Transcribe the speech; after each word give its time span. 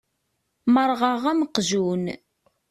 Merrɣeɣ 0.73 1.23
am 1.31 1.39
uqjun. 1.45 2.05